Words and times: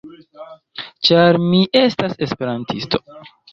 Ĉar 1.09 1.39
mi 1.45 1.61
estas 1.83 2.19
esperantisto. 2.29 3.05